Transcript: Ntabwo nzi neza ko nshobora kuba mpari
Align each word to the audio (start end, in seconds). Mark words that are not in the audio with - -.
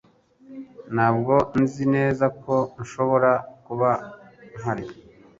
Ntabwo 0.93 1.33
nzi 1.61 1.83
neza 1.95 2.25
ko 2.41 2.53
nshobora 2.81 3.31
kuba 3.65 3.89
mpari 4.59 4.85